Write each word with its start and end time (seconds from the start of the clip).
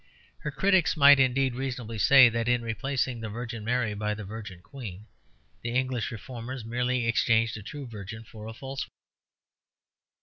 Her 0.39 0.49
critics 0.49 0.97
might 0.97 1.19
indeed 1.19 1.53
reasonably 1.53 1.99
say 1.99 2.27
that 2.27 2.47
in 2.47 2.63
replacing 2.63 3.21
the 3.21 3.29
Virgin 3.29 3.63
Mary 3.63 3.93
by 3.93 4.15
the 4.15 4.23
Virgin 4.23 4.59
Queen, 4.59 5.05
the 5.61 5.75
English 5.77 6.09
reformers 6.11 6.65
merely 6.65 7.05
exchanged 7.05 7.55
a 7.57 7.61
true 7.61 7.85
virgin 7.85 8.23
for 8.23 8.47
a 8.47 8.53
false 8.55 8.85
one. 8.87 8.95